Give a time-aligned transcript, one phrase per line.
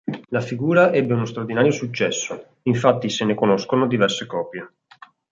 [0.29, 4.73] La figura ebbe uno straordinario successo, infatti se ne conoscono diverse copie.